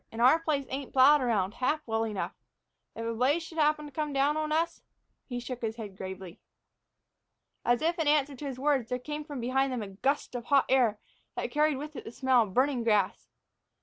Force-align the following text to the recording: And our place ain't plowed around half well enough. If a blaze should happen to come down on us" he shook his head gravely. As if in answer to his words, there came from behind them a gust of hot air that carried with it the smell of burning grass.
And 0.11 0.19
our 0.19 0.39
place 0.39 0.65
ain't 0.71 0.93
plowed 0.93 1.21
around 1.21 1.53
half 1.53 1.85
well 1.87 2.05
enough. 2.07 2.33
If 2.95 3.05
a 3.05 3.13
blaze 3.13 3.43
should 3.43 3.59
happen 3.59 3.85
to 3.85 3.91
come 3.91 4.13
down 4.13 4.35
on 4.35 4.51
us" 4.51 4.81
he 5.27 5.39
shook 5.39 5.61
his 5.61 5.75
head 5.75 5.95
gravely. 5.95 6.39
As 7.63 7.83
if 7.83 7.99
in 7.99 8.07
answer 8.07 8.35
to 8.35 8.47
his 8.47 8.57
words, 8.57 8.89
there 8.89 8.97
came 8.97 9.23
from 9.23 9.39
behind 9.39 9.71
them 9.71 9.83
a 9.83 9.89
gust 9.89 10.33
of 10.33 10.45
hot 10.45 10.65
air 10.69 10.97
that 11.35 11.51
carried 11.51 11.77
with 11.77 11.95
it 11.95 12.03
the 12.03 12.11
smell 12.11 12.41
of 12.41 12.53
burning 12.55 12.83
grass. 12.83 13.27